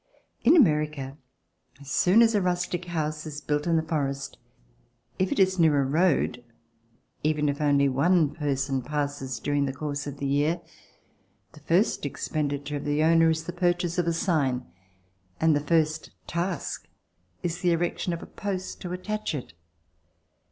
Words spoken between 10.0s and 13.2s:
of the year, the first expenditure of the